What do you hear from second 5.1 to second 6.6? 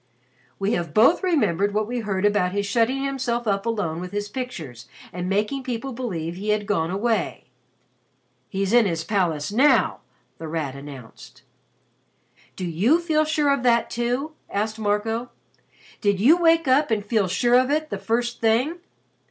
and making people believe he